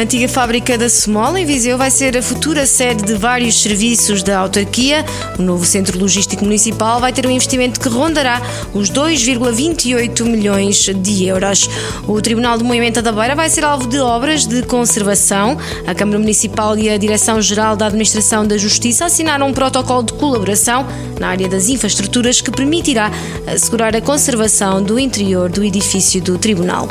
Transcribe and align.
Antiga 0.00 0.26
fábrica 0.28 0.78
da 0.78 0.88
Semola, 0.88 1.38
em 1.38 1.44
Viseu, 1.44 1.76
vai 1.76 1.90
ser 1.90 2.16
a 2.16 2.22
futura 2.22 2.64
sede 2.64 3.04
de 3.04 3.12
vários 3.16 3.60
serviços 3.60 4.22
da 4.22 4.38
autarquia. 4.38 5.04
O 5.38 5.42
novo 5.42 5.62
centro 5.66 5.98
logístico 5.98 6.42
municipal 6.42 6.98
vai 6.98 7.12
ter 7.12 7.26
um 7.26 7.30
investimento 7.30 7.78
que 7.78 7.86
rondará 7.86 8.40
os 8.72 8.90
2,28 8.90 10.24
milhões 10.24 10.86
de 10.86 11.26
euros. 11.26 11.68
O 12.08 12.18
Tribunal 12.22 12.56
de 12.56 12.64
Moimenta 12.64 13.02
da 13.02 13.12
Beira 13.12 13.34
vai 13.34 13.50
ser 13.50 13.62
alvo 13.62 13.86
de 13.88 13.98
obras 13.98 14.46
de 14.46 14.62
conservação. 14.62 15.58
A 15.86 15.94
Câmara 15.94 16.18
Municipal 16.18 16.78
e 16.78 16.88
a 16.88 16.96
Direção-Geral 16.96 17.76
da 17.76 17.88
Administração 17.88 18.46
da 18.46 18.56
Justiça 18.56 19.04
assinaram 19.04 19.48
um 19.48 19.52
protocolo 19.52 20.02
de 20.02 20.14
colaboração 20.14 20.86
na 21.20 21.28
área 21.28 21.46
das 21.46 21.68
infraestruturas 21.68 22.40
que 22.40 22.50
permitirá 22.50 23.10
assegurar 23.46 23.94
a 23.94 24.00
conservação 24.00 24.82
do 24.82 24.98
interior 24.98 25.50
do 25.50 25.62
edifício 25.62 26.22
do 26.22 26.38
Tribunal. 26.38 26.88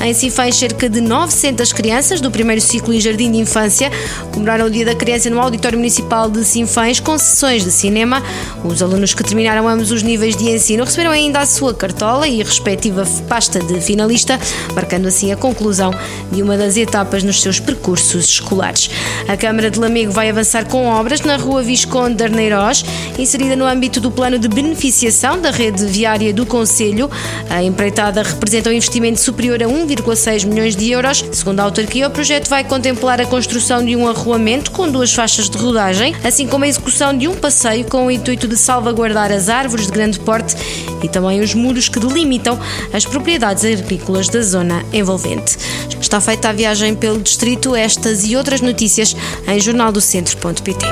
Em 0.00 0.12
Sinfãs, 0.12 0.56
cerca 0.56 0.88
de 0.88 1.00
900 1.00 1.72
crianças 1.72 2.20
do 2.20 2.32
primeiro 2.32 2.47
ciclo 2.56 2.94
e 2.94 3.00
jardim 3.00 3.30
de 3.30 3.38
infância 3.38 3.90
comemoraram 4.32 4.66
o 4.66 4.70
Dia 4.70 4.84
da 4.86 4.94
Criança 4.94 5.28
no 5.28 5.40
Auditório 5.40 5.76
Municipal 5.76 6.30
de 6.30 6.44
Sinfãs 6.44 6.98
com 7.00 7.18
sessões 7.18 7.64
de 7.64 7.70
cinema. 7.70 8.22
Os 8.64 8.82
alunos 8.82 9.12
que 9.12 9.22
terminaram 9.22 9.68
ambos 9.68 9.90
os 9.90 10.02
níveis 10.02 10.36
de 10.36 10.48
ensino 10.50 10.84
receberam 10.84 11.10
ainda 11.10 11.40
a 11.40 11.46
sua 11.46 11.74
cartola 11.74 12.26
e 12.26 12.40
a 12.40 12.44
respectiva 12.44 13.06
pasta 13.28 13.60
de 13.60 13.80
finalista, 13.80 14.40
marcando 14.74 15.08
assim 15.08 15.30
a 15.32 15.36
conclusão 15.36 15.92
de 16.32 16.42
uma 16.42 16.56
das 16.56 16.76
etapas 16.76 17.22
nos 17.22 17.42
seus 17.42 17.60
percursos 17.60 18.24
escolares. 18.24 18.90
A 19.28 19.36
Câmara 19.36 19.70
de 19.70 19.78
Lamego 19.78 20.12
vai 20.12 20.30
avançar 20.30 20.64
com 20.66 20.86
obras 20.86 21.20
na 21.20 21.36
Rua 21.36 21.62
Visconde 21.62 22.16
de 22.16 22.24
Arneiroz, 22.24 22.84
inserida 23.18 23.54
no 23.54 23.66
âmbito 23.66 24.00
do 24.00 24.10
plano 24.10 24.38
de 24.38 24.48
beneficiação 24.48 25.40
da 25.40 25.50
rede 25.50 25.84
viária 25.86 26.32
do 26.32 26.46
Conselho. 26.46 27.10
A 27.50 27.62
empreitada 27.62 28.22
representa 28.22 28.70
um 28.70 28.72
investimento 28.72 29.20
superior 29.20 29.62
a 29.62 29.66
1,6 29.66 30.46
milhões 30.46 30.76
de 30.76 30.90
euros. 30.90 31.24
Segundo 31.32 31.60
a 31.60 31.64
autarquia, 31.64 32.06
o 32.06 32.10
projeto 32.38 32.48
vai 32.48 32.64
contemplar 32.64 33.20
a 33.20 33.26
construção 33.26 33.84
de 33.84 33.96
um 33.96 34.06
arruamento 34.06 34.70
com 34.70 34.88
duas 34.88 35.12
faixas 35.12 35.50
de 35.50 35.58
rodagem, 35.58 36.14
assim 36.22 36.46
como 36.46 36.64
a 36.64 36.68
execução 36.68 37.16
de 37.16 37.26
um 37.26 37.34
passeio 37.34 37.84
com 37.86 38.06
o 38.06 38.10
intuito 38.10 38.46
de 38.46 38.56
salvaguardar 38.56 39.32
as 39.32 39.48
árvores 39.48 39.86
de 39.86 39.92
grande 39.92 40.20
porte 40.20 40.54
e 41.02 41.08
também 41.08 41.40
os 41.40 41.54
muros 41.54 41.88
que 41.88 41.98
delimitam 41.98 42.58
as 42.92 43.04
propriedades 43.04 43.64
agrícolas 43.64 44.28
da 44.28 44.40
zona 44.40 44.84
envolvente. 44.92 45.56
Está 46.00 46.20
feita 46.20 46.50
a 46.50 46.52
viagem 46.52 46.94
pelo 46.94 47.20
distrito, 47.20 47.74
estas 47.74 48.24
e 48.24 48.36
outras 48.36 48.60
notícias 48.60 49.16
em 49.46 49.58
jornaldocentro.pt. 49.58 50.86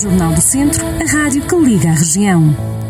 Jornal 0.00 0.32
do 0.32 0.40
Centro, 0.40 0.84
a 0.86 1.10
rádio 1.10 1.42
que 1.42 1.56
liga 1.56 1.88
a 1.88 1.94
região. 1.94 2.85